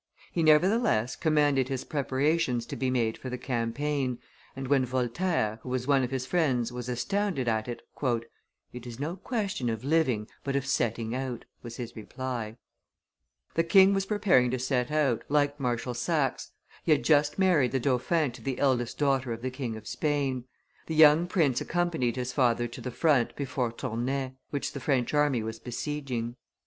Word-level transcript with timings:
He 0.31 0.41
nevertheless 0.41 1.15
commanded 1.15 1.69
his 1.69 1.83
preparations 1.83 2.65
to 2.65 2.75
be 2.75 2.89
made 2.89 3.19
for 3.19 3.29
the 3.29 3.37
campaign, 3.37 4.17
and, 4.55 4.67
when 4.67 4.83
Voltaire, 4.83 5.59
who 5.61 5.69
was 5.69 5.85
one 5.85 6.01
of 6.03 6.09
his 6.09 6.25
friends, 6.25 6.71
was 6.71 6.89
astounded 6.89 7.47
at 7.47 7.67
it, 7.67 7.83
"It 8.73 8.87
is 8.87 8.99
no 8.99 9.15
question 9.15 9.69
of 9.69 9.83
living, 9.83 10.27
but 10.43 10.55
of 10.55 10.65
setting 10.65 11.13
out," 11.13 11.45
was 11.61 11.77
his 11.77 11.95
reply. 11.95 12.57
[Illustration: 13.55 13.91
Marshal 13.93 14.01
Saxe 14.01 14.09
154] 14.09 14.41
The 14.41 14.47
king 14.47 14.49
was 14.49 14.49
preparing 14.49 14.49
to 14.49 14.57
set 14.57 14.89
out, 14.89 15.23
like 15.29 15.59
Marshal 15.59 15.93
Saxe; 15.93 16.49
he 16.83 16.91
had 16.93 17.03
just 17.03 17.37
married 17.37 17.71
the 17.71 17.79
dauphin 17.79 18.31
to 18.31 18.41
the 18.41 18.57
eldest 18.57 18.97
daughter 18.97 19.31
of 19.31 19.43
the 19.43 19.51
King 19.51 19.75
of 19.75 19.87
Spain; 19.87 20.45
the 20.87 20.95
young 20.95 21.27
prince 21.27 21.61
accompanied 21.61 22.15
his 22.15 22.33
father 22.33 22.67
to 22.67 22.81
the 22.81 22.89
front 22.89 23.35
before 23.35 23.71
Tournai, 23.71 24.31
which 24.49 24.73
the 24.73 24.79
French 24.79 25.13
army 25.13 25.43
was 25.43 25.59
besieging. 25.59 26.37